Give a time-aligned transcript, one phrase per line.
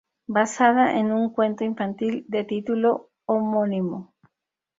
[0.25, 4.15] Basada en un cuento infantil de título homónimo.